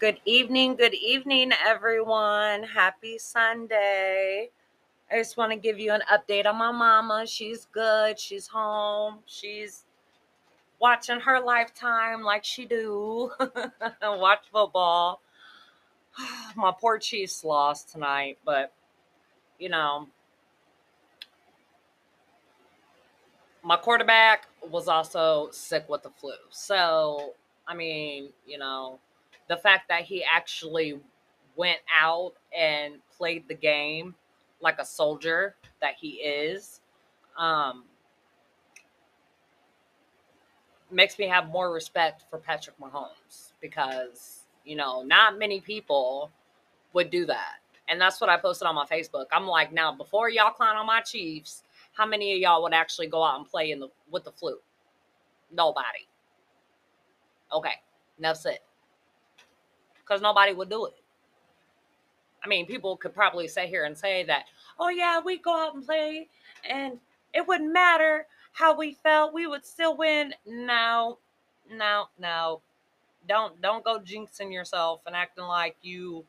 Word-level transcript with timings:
Good 0.00 0.20
evening, 0.24 0.76
good 0.76 0.94
evening, 0.94 1.52
everyone. 1.62 2.62
Happy 2.62 3.18
Sunday. 3.18 4.48
I 5.12 5.18
just 5.18 5.36
want 5.36 5.52
to 5.52 5.58
give 5.58 5.78
you 5.78 5.92
an 5.92 6.00
update 6.10 6.46
on 6.46 6.56
my 6.56 6.72
mama. 6.72 7.26
She's 7.26 7.66
good. 7.66 8.18
She's 8.18 8.46
home. 8.46 9.18
She's 9.26 9.84
watching 10.80 11.20
her 11.20 11.38
lifetime 11.38 12.22
like 12.22 12.46
she 12.46 12.64
do. 12.64 13.30
Watch 14.02 14.46
football. 14.50 15.20
my 16.56 16.72
poor 16.80 16.96
Chiefs 16.96 17.44
lost 17.44 17.92
tonight, 17.92 18.38
but 18.42 18.72
you 19.58 19.68
know, 19.68 20.08
my 23.62 23.76
quarterback 23.76 24.46
was 24.66 24.88
also 24.88 25.50
sick 25.50 25.86
with 25.90 26.04
the 26.04 26.10
flu. 26.10 26.32
So, 26.48 27.34
I 27.68 27.74
mean, 27.74 28.30
you 28.46 28.56
know, 28.56 28.98
the 29.50 29.56
fact 29.56 29.88
that 29.88 30.02
he 30.02 30.22
actually 30.22 30.96
went 31.56 31.80
out 31.92 32.34
and 32.56 32.94
played 33.18 33.48
the 33.48 33.54
game 33.54 34.14
like 34.60 34.78
a 34.78 34.84
soldier 34.84 35.56
that 35.80 35.94
he 36.00 36.10
is 36.10 36.80
um, 37.36 37.82
makes 40.88 41.18
me 41.18 41.26
have 41.26 41.48
more 41.48 41.72
respect 41.72 42.22
for 42.30 42.38
Patrick 42.38 42.76
Mahomes 42.78 43.50
because, 43.60 44.44
you 44.64 44.76
know, 44.76 45.02
not 45.02 45.36
many 45.36 45.60
people 45.60 46.30
would 46.92 47.10
do 47.10 47.26
that. 47.26 47.56
And 47.88 48.00
that's 48.00 48.20
what 48.20 48.30
I 48.30 48.36
posted 48.36 48.68
on 48.68 48.76
my 48.76 48.86
Facebook. 48.86 49.26
I'm 49.32 49.48
like, 49.48 49.72
now, 49.72 49.92
before 49.92 50.28
y'all 50.28 50.52
clown 50.52 50.76
on 50.76 50.86
my 50.86 51.00
Chiefs, 51.00 51.64
how 51.92 52.06
many 52.06 52.32
of 52.34 52.38
y'all 52.38 52.62
would 52.62 52.72
actually 52.72 53.08
go 53.08 53.24
out 53.24 53.40
and 53.40 53.48
play 53.48 53.72
in 53.72 53.80
the 53.80 53.88
with 54.12 54.22
the 54.22 54.30
flu? 54.30 54.58
Nobody. 55.52 56.06
Okay, 57.52 57.74
that's 58.20 58.46
it. 58.46 58.60
Because 60.10 60.22
nobody 60.22 60.52
would 60.52 60.68
do 60.68 60.86
it. 60.86 60.94
I 62.44 62.48
mean, 62.48 62.66
people 62.66 62.96
could 62.96 63.14
probably 63.14 63.46
sit 63.46 63.68
here 63.68 63.84
and 63.84 63.96
say 63.96 64.24
that, 64.24 64.46
oh 64.80 64.88
yeah, 64.88 65.20
we 65.20 65.38
go 65.38 65.68
out 65.68 65.76
and 65.76 65.86
play 65.86 66.26
and 66.68 66.98
it 67.32 67.46
wouldn't 67.46 67.72
matter 67.72 68.26
how 68.52 68.76
we 68.76 68.94
felt, 69.04 69.32
we 69.32 69.46
would 69.46 69.64
still 69.64 69.96
win. 69.96 70.34
No, 70.44 71.18
no, 71.70 72.06
no. 72.18 72.60
Don't 73.28 73.62
don't 73.62 73.84
go 73.84 74.00
jinxing 74.00 74.52
yourself 74.52 75.02
and 75.06 75.14
acting 75.14 75.44
like 75.44 75.76
you 75.80 76.24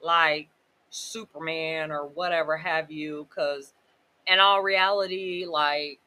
like 0.00 0.48
Superman 0.90 1.90
or 1.90 2.06
whatever 2.06 2.56
have 2.56 2.88
you, 2.92 3.26
because 3.28 3.72
in 4.28 4.38
all 4.38 4.62
reality, 4.62 5.44
like, 5.44 5.98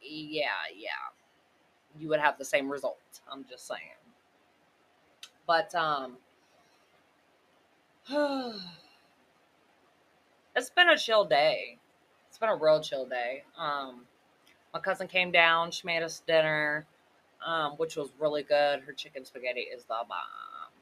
yeah, 0.00 0.46
yeah, 0.74 0.88
you 1.98 2.08
would 2.08 2.20
have 2.20 2.38
the 2.38 2.44
same 2.44 2.70
result. 2.70 2.96
I'm 3.30 3.44
just 3.50 3.66
saying. 3.66 3.98
But 5.46 5.74
um, 5.74 6.16
it's 10.56 10.70
been 10.70 10.88
a 10.88 10.96
chill 10.96 11.24
day. 11.24 11.78
It's 12.28 12.38
been 12.38 12.48
a 12.48 12.56
real 12.56 12.80
chill 12.80 13.06
day. 13.06 13.44
Um, 13.58 14.02
my 14.72 14.80
cousin 14.80 15.08
came 15.08 15.30
down. 15.30 15.70
She 15.70 15.86
made 15.86 16.02
us 16.02 16.22
dinner, 16.26 16.86
um, 17.44 17.72
which 17.72 17.96
was 17.96 18.10
really 18.18 18.42
good. 18.42 18.80
Her 18.80 18.92
chicken 18.92 19.24
spaghetti 19.24 19.60
is 19.60 19.84
the 19.84 19.94
bomb. 20.08 20.72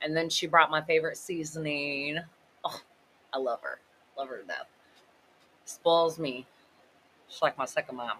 And 0.00 0.16
then 0.16 0.28
she 0.28 0.46
brought 0.46 0.70
my 0.70 0.82
favorite 0.82 1.16
seasoning. 1.16 2.18
Oh, 2.64 2.80
I 3.32 3.38
love 3.38 3.60
her. 3.62 3.78
Love 4.16 4.28
her 4.28 4.38
to 4.38 4.46
death 4.46 4.66
spoils 5.64 6.18
me. 6.18 6.46
She's 7.28 7.42
like 7.42 7.56
my 7.58 7.64
second 7.64 7.96
mom. 7.96 8.18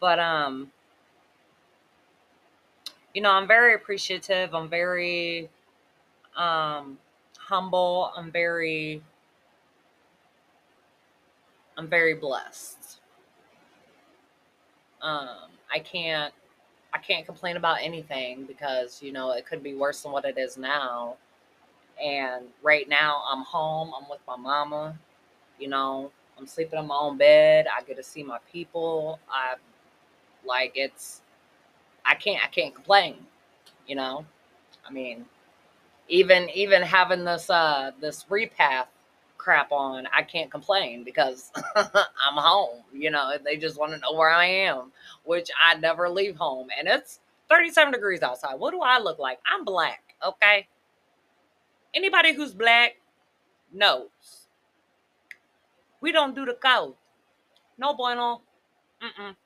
But 0.00 0.18
um 0.18 0.70
you 3.14 3.22
know, 3.22 3.30
I'm 3.30 3.48
very 3.48 3.74
appreciative. 3.74 4.54
I'm 4.54 4.68
very 4.68 5.48
um 6.36 6.98
humble. 7.46 8.12
I'm 8.16 8.30
very 8.30 9.02
I'm 11.76 11.88
very 11.88 12.14
blessed. 12.14 13.00
Um 15.02 15.50
I 15.72 15.78
can't 15.78 16.32
I 16.92 16.98
can't 16.98 17.26
complain 17.26 17.56
about 17.56 17.78
anything 17.82 18.44
because, 18.46 19.02
you 19.02 19.12
know, 19.12 19.32
it 19.32 19.46
could 19.46 19.62
be 19.62 19.74
worse 19.74 20.02
than 20.02 20.12
what 20.12 20.24
it 20.24 20.38
is 20.38 20.56
now. 20.56 21.16
And 22.02 22.46
right 22.62 22.88
now 22.88 23.22
I'm 23.30 23.42
home, 23.42 23.92
I'm 23.96 24.08
with 24.08 24.20
my 24.26 24.36
mama, 24.36 24.98
you 25.58 25.68
know, 25.68 26.10
I'm 26.38 26.46
sleeping 26.46 26.78
in 26.78 26.86
my 26.86 26.96
own 26.96 27.16
bed. 27.16 27.66
I 27.74 27.82
get 27.82 27.96
to 27.96 28.02
see 28.02 28.22
my 28.22 28.38
people. 28.52 29.18
I 29.30 29.54
like 30.44 30.72
it's 30.74 31.22
I 32.04 32.14
can't 32.14 32.42
I 32.44 32.48
can't 32.48 32.74
complain, 32.74 33.16
you 33.86 33.94
know. 33.94 34.24
I 34.86 34.92
mean, 34.92 35.26
even 36.08 36.48
even 36.50 36.82
having 36.82 37.24
this 37.24 37.50
uh 37.50 37.90
this 38.00 38.24
repath 38.30 38.86
crap 39.38 39.70
on, 39.70 40.06
I 40.12 40.22
can't 40.22 40.50
complain 40.50 41.04
because 41.04 41.52
I'm 41.76 42.34
home. 42.34 42.82
You 42.92 43.10
know, 43.10 43.36
they 43.44 43.56
just 43.56 43.78
want 43.78 43.92
to 43.92 43.98
know 43.98 44.12
where 44.12 44.30
I 44.30 44.46
am, 44.46 44.92
which 45.24 45.50
I 45.64 45.76
never 45.76 46.08
leave 46.08 46.36
home. 46.36 46.68
And 46.76 46.88
it's 46.88 47.20
37 47.48 47.92
degrees 47.92 48.22
outside. 48.22 48.56
What 48.56 48.72
do 48.72 48.80
I 48.80 48.98
look 48.98 49.18
like? 49.18 49.38
I'm 49.46 49.64
black, 49.64 50.02
okay? 50.26 50.66
Anybody 51.94 52.34
who's 52.34 52.54
black 52.54 52.96
knows 53.72 54.08
we 56.00 56.12
don't 56.12 56.34
do 56.34 56.44
the 56.44 56.54
code. 56.54 56.94
No 57.78 57.94
bueno. 57.94 58.42
Mm-mm. 59.02 59.36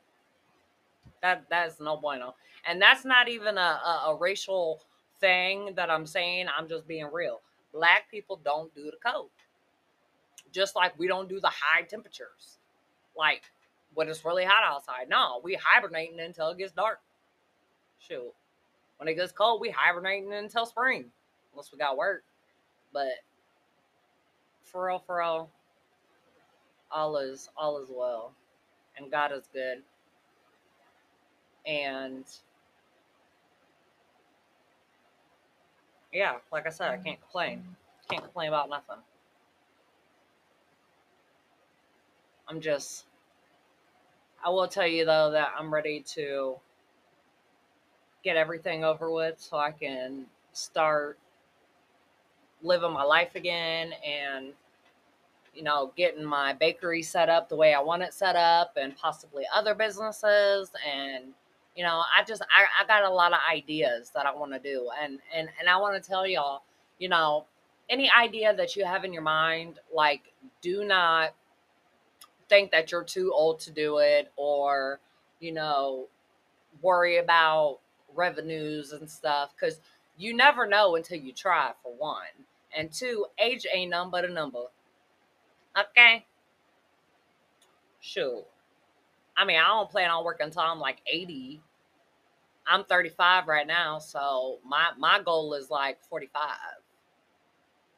That 1.23 1.45
that's 1.51 1.81
no 1.81 1.97
bueno. 1.97 2.35
And 2.67 2.81
that's 2.81 3.05
not 3.05 3.29
even 3.29 3.57
a, 3.59 3.61
a, 3.61 4.05
a 4.09 4.17
racial 4.19 4.81
thing 5.21 5.75
that 5.77 5.91
I'm 5.91 6.07
saying. 6.07 6.47
I'm 6.57 6.69
just 6.69 6.87
being 6.87 7.09
real. 7.13 7.41
Black 7.73 8.11
people 8.11 8.41
don't 8.45 8.75
do 8.75 8.85
the 8.85 8.97
cold. 9.05 9.31
Just 10.53 10.75
like 10.75 10.99
we 10.99 11.07
don't 11.07 11.29
do 11.29 11.41
the 11.41 11.51
high 11.51 11.83
temperatures. 11.83 12.59
Like 13.17 13.43
when 13.95 14.09
it's 14.09 14.25
really 14.25 14.45
hot 14.45 14.65
outside. 14.65 15.09
No, 15.09 15.41
we 15.43 15.59
hibernating 15.63 16.21
until 16.21 16.51
it 16.51 16.59
gets 16.59 16.73
dark. 16.73 17.01
Shoot. 17.99 18.33
When 18.97 19.09
it 19.09 19.15
gets 19.15 19.33
cold, 19.33 19.61
we 19.61 19.71
hibernating 19.71 20.33
until 20.33 20.67
spring. 20.67 21.07
Unless 21.53 21.73
we 21.73 21.79
got 21.79 21.97
work. 21.97 22.25
But 22.93 23.09
for 24.65 24.87
real, 24.87 24.99
for 24.99 25.19
real, 25.19 25.51
all 26.91 27.17
is 27.19 27.49
all 27.57 27.79
is 27.81 27.89
well 27.91 28.33
and 29.01 29.11
God 29.11 29.33
is 29.33 29.49
good. 29.53 29.83
And 31.67 32.25
yeah, 36.13 36.35
like 36.53 36.67
I 36.67 36.71
said, 36.71 36.91
I 36.91 36.97
can't 36.97 37.21
complain. 37.21 37.65
Can't 38.11 38.23
complain 38.23 38.49
about 38.49 38.69
nothing. 38.69 38.97
I'm 42.49 42.61
just 42.61 43.05
I 44.45 44.51
will 44.51 44.67
tell 44.67 44.87
you 44.87 45.05
though 45.05 45.31
that 45.31 45.53
I'm 45.57 45.73
ready 45.73 46.01
to 46.15 46.57
get 48.25 48.37
everything 48.37 48.85
over 48.85 49.11
with 49.11 49.39
so 49.39 49.57
I 49.57 49.71
can 49.71 50.27
start 50.53 51.19
living 52.63 52.93
my 52.93 53.05
life 53.05 53.35
again 53.37 53.93
and 54.05 54.53
you 55.55 55.63
know, 55.63 55.93
getting 55.97 56.25
my 56.25 56.53
bakery 56.53 57.03
set 57.03 57.29
up 57.29 57.49
the 57.49 57.57
way 57.57 57.75
I 57.75 57.81
want 57.81 58.03
it 58.03 58.15
set 58.15 58.37
up 58.37 58.77
and 58.77 58.97
possibly 58.97 59.45
other 59.55 59.75
businesses. 59.75 60.71
And, 60.89 61.33
you 61.77 61.85
know, 61.85 62.03
I 62.17 62.25
just, 62.25 62.43
I, 62.43 62.83
I 62.83 62.87
got 62.87 63.05
a 63.05 63.15
lot 63.15 63.33
of 63.33 63.39
ideas 63.51 64.11
that 64.15 64.27
I 64.27 64.35
want 64.35 64.53
to 64.53 64.59
do. 64.59 64.89
And, 65.03 65.19
and, 65.35 65.49
and 65.59 65.69
I 65.69 65.77
want 65.79 66.03
to 66.03 66.09
tell 66.09 66.27
y'all, 66.27 66.63
you 66.99 67.09
know, 67.09 67.47
any 67.89 68.11
idea 68.11 68.55
that 68.55 68.77
you 68.77 68.85
have 68.85 69.05
in 69.05 69.13
your 69.13 69.23
mind, 69.23 69.79
like, 69.95 70.33
do 70.63 70.85
not 70.85 71.35
think 72.49 72.71
that 72.73 72.93
you're 72.93 73.05
too 73.05 73.33
old 73.35 73.61
to 73.61 73.71
do 73.71 73.99
it 73.99 74.31
or, 74.37 75.01
you 75.41 75.53
know, 75.53 76.07
worry 76.83 77.19
about 77.19 77.79
revenues 78.15 78.93
and 78.93 79.09
stuff 79.09 79.53
because 79.55 79.81
you 80.17 80.35
never 80.37 80.67
know 80.67 80.97
until 80.97 81.19
you 81.19 81.33
try, 81.33 81.73
for 81.83 81.93
one. 81.97 82.47
And 82.77 82.93
two, 82.93 83.27
age 83.39 83.67
ain't 83.73 83.91
none 83.91 84.11
but 84.11 84.25
a 84.25 84.29
number. 84.29 84.65
Okay. 85.79 86.25
Sure. 88.01 88.45
I 89.37 89.45
mean, 89.45 89.59
I 89.59 89.67
don't 89.69 89.91
plan 89.91 90.11
on 90.11 90.25
working 90.25 90.47
until 90.47 90.63
I'm 90.63 90.79
like 90.79 91.01
80. 91.11 91.61
I'm 92.71 92.85
35 92.85 93.49
right 93.49 93.67
now, 93.67 93.99
so 93.99 94.59
my 94.65 94.91
my 94.99 95.21
goal 95.23 95.55
is 95.55 95.71
like 95.71 96.03
45. 96.05 96.43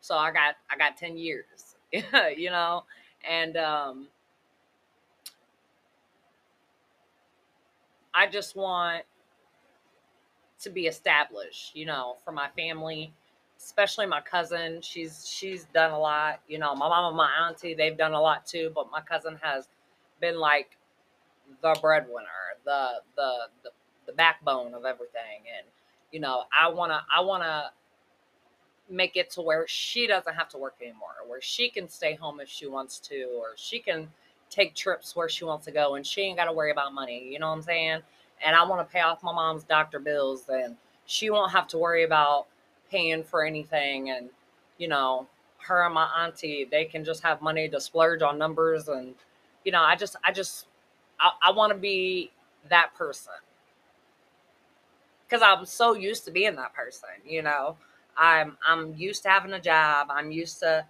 So 0.00 0.16
I 0.16 0.32
got 0.32 0.56
I 0.70 0.76
got 0.76 0.96
10 0.96 1.16
years. 1.16 1.76
you 1.92 2.50
know, 2.50 2.84
and 3.28 3.56
um 3.56 4.08
I 8.14 8.26
just 8.26 8.56
want 8.56 9.04
to 10.60 10.70
be 10.70 10.86
established, 10.86 11.76
you 11.76 11.86
know, 11.86 12.16
for 12.24 12.32
my 12.32 12.48
family 12.56 13.12
especially 13.62 14.06
my 14.06 14.20
cousin. 14.20 14.80
She's 14.82 15.26
she's 15.28 15.64
done 15.66 15.92
a 15.92 15.98
lot. 15.98 16.40
You 16.48 16.58
know, 16.58 16.74
my 16.74 16.88
mom 16.88 17.06
and 17.08 17.16
my 17.16 17.30
auntie, 17.46 17.74
they've 17.74 17.96
done 17.96 18.12
a 18.12 18.20
lot 18.20 18.46
too, 18.46 18.72
but 18.74 18.90
my 18.90 19.00
cousin 19.00 19.38
has 19.42 19.68
been 20.20 20.38
like 20.38 20.76
the 21.62 21.76
breadwinner, 21.80 22.26
the 22.64 23.00
the 23.16 23.32
the, 23.62 23.70
the 24.06 24.12
backbone 24.12 24.74
of 24.74 24.84
everything. 24.84 25.42
And, 25.56 25.66
you 26.10 26.20
know, 26.20 26.44
I 26.58 26.68
wanna 26.68 27.02
I 27.14 27.20
wanna 27.20 27.72
make 28.88 29.16
it 29.16 29.30
to 29.30 29.42
where 29.42 29.66
she 29.66 30.06
doesn't 30.06 30.34
have 30.34 30.48
to 30.50 30.58
work 30.58 30.74
anymore, 30.80 31.14
where 31.26 31.40
she 31.40 31.68
can 31.70 31.88
stay 31.88 32.14
home 32.14 32.40
if 32.40 32.48
she 32.48 32.66
wants 32.66 32.98
to, 33.00 33.24
or 33.36 33.52
she 33.56 33.78
can 33.78 34.08
take 34.50 34.74
trips 34.74 35.16
where 35.16 35.28
she 35.28 35.44
wants 35.44 35.64
to 35.64 35.72
go 35.72 35.94
and 35.94 36.06
she 36.06 36.20
ain't 36.22 36.36
got 36.36 36.44
to 36.44 36.52
worry 36.52 36.70
about 36.70 36.92
money. 36.92 37.26
You 37.30 37.38
know 37.38 37.48
what 37.48 37.56
I'm 37.56 37.62
saying? 37.62 38.02
And 38.44 38.54
I 38.54 38.64
want 38.64 38.86
to 38.86 38.92
pay 38.92 39.00
off 39.00 39.22
my 39.22 39.32
mom's 39.32 39.64
doctor 39.64 39.98
bills, 39.98 40.48
and 40.48 40.76
she 41.06 41.30
won't 41.30 41.52
have 41.52 41.68
to 41.68 41.78
worry 41.78 42.04
about 42.04 42.46
paying 42.90 43.24
for 43.24 43.44
anything. 43.44 44.10
And, 44.10 44.28
you 44.78 44.88
know, 44.88 45.26
her 45.58 45.84
and 45.84 45.94
my 45.94 46.08
auntie, 46.24 46.66
they 46.70 46.84
can 46.84 47.04
just 47.04 47.22
have 47.22 47.40
money 47.40 47.68
to 47.68 47.80
splurge 47.80 48.20
on 48.20 48.38
numbers. 48.38 48.88
And, 48.88 49.14
you 49.64 49.72
know, 49.72 49.80
I 49.80 49.94
just, 49.96 50.16
I 50.24 50.32
just, 50.32 50.66
I, 51.20 51.30
I 51.48 51.52
want 51.52 51.72
to 51.72 51.78
be 51.78 52.32
that 52.68 52.94
person 52.94 53.32
because 55.32 55.42
I'm 55.42 55.64
so 55.64 55.94
used 55.94 56.26
to 56.26 56.30
being 56.30 56.56
that 56.56 56.74
person, 56.74 57.08
you 57.26 57.40
know. 57.42 57.76
I'm 58.18 58.58
I'm 58.66 58.94
used 58.94 59.22
to 59.22 59.30
having 59.30 59.54
a 59.54 59.60
job. 59.60 60.08
I'm 60.10 60.30
used 60.30 60.58
to, 60.60 60.84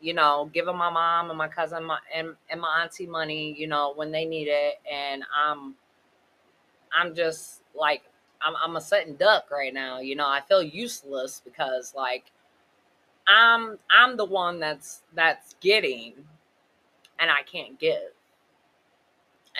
you 0.00 0.14
know, 0.14 0.50
giving 0.54 0.76
my 0.76 0.88
mom 0.88 1.28
and 1.28 1.36
my 1.36 1.48
cousin 1.48 1.84
my, 1.84 1.98
and 2.14 2.30
and 2.48 2.62
my 2.62 2.82
auntie 2.82 3.06
money, 3.06 3.54
you 3.58 3.66
know, 3.66 3.92
when 3.94 4.10
they 4.10 4.24
need 4.24 4.48
it, 4.48 4.76
and 4.90 5.24
I'm 5.36 5.74
I'm 6.98 7.14
just 7.14 7.60
like 7.74 8.04
I'm 8.40 8.54
I'm 8.64 8.76
a 8.76 8.80
sitting 8.80 9.16
duck 9.16 9.50
right 9.50 9.74
now. 9.74 10.00
You 10.00 10.16
know, 10.16 10.26
I 10.26 10.40
feel 10.40 10.62
useless 10.62 11.42
because 11.44 11.94
like 11.94 12.32
I'm 13.28 13.78
I'm 13.90 14.16
the 14.16 14.24
one 14.24 14.58
that's 14.58 15.02
that's 15.14 15.54
getting, 15.60 16.14
and 17.18 17.30
I 17.30 17.42
can't 17.42 17.78
give, 17.78 18.14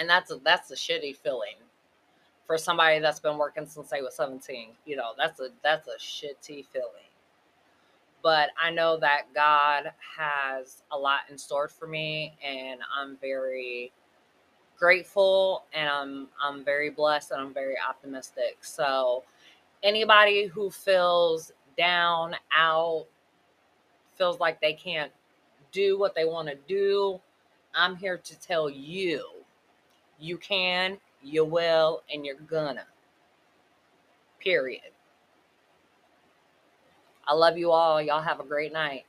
and 0.00 0.08
that's 0.08 0.30
a 0.30 0.36
that's 0.42 0.70
a 0.70 0.74
shitty 0.74 1.16
feeling 1.18 1.65
for 2.46 2.58
somebody 2.58 3.00
that's 3.00 3.20
been 3.20 3.38
working 3.38 3.66
since 3.66 3.90
they 3.90 4.02
was 4.02 4.14
17. 4.14 4.70
You 4.84 4.96
know, 4.96 5.12
that's 5.18 5.40
a 5.40 5.48
that's 5.62 5.88
a 5.88 5.98
shitty 5.98 6.66
feeling. 6.66 7.10
But 8.22 8.50
I 8.62 8.70
know 8.70 8.96
that 8.98 9.22
God 9.34 9.92
has 10.18 10.82
a 10.90 10.98
lot 10.98 11.20
in 11.30 11.38
store 11.38 11.68
for 11.68 11.86
me 11.86 12.36
and 12.44 12.80
I'm 12.96 13.16
very 13.18 13.92
grateful 14.78 15.64
and 15.72 15.88
I'm 15.88 16.28
I'm 16.42 16.64
very 16.64 16.90
blessed 16.90 17.32
and 17.32 17.40
I'm 17.40 17.54
very 17.54 17.74
optimistic. 17.88 18.58
So 18.62 19.24
anybody 19.82 20.46
who 20.46 20.70
feels 20.70 21.52
down, 21.76 22.34
out, 22.56 23.06
feels 24.16 24.40
like 24.40 24.60
they 24.60 24.72
can't 24.72 25.12
do 25.72 25.98
what 25.98 26.14
they 26.14 26.24
want 26.24 26.48
to 26.48 26.56
do, 26.66 27.20
I'm 27.74 27.96
here 27.96 28.18
to 28.18 28.40
tell 28.40 28.70
you 28.70 29.24
you 30.18 30.38
can 30.38 30.98
you 31.22 31.44
will, 31.44 32.02
and 32.12 32.24
you're 32.24 32.36
gonna. 32.36 32.86
Period. 34.40 34.82
I 37.26 37.34
love 37.34 37.58
you 37.58 37.72
all. 37.72 38.00
Y'all 38.00 38.22
have 38.22 38.40
a 38.40 38.44
great 38.44 38.72
night. 38.72 39.04